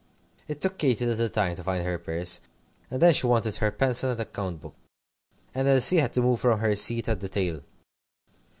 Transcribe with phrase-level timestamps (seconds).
[0.47, 2.41] It took Katy a little time to find her purse,
[2.89, 4.73] and then she wanted her pencil and account book,
[5.53, 7.61] and Elsie had to move from her seat at the table.